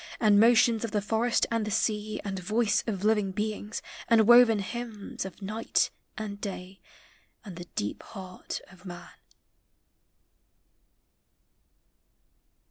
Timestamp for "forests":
0.99-1.45